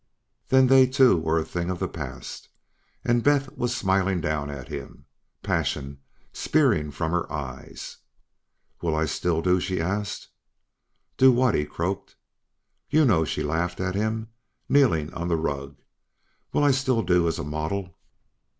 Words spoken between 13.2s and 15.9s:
She laughed at him, kneeling on the rug.